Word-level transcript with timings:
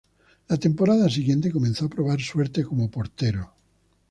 La 0.47 0.57
temporada 0.57 1.07
siguiente 1.11 1.51
comenzó 1.51 1.85
a 1.85 1.89
probar 1.89 2.19
suerte 2.19 2.63
como 2.63 2.89
portero. 2.89 3.53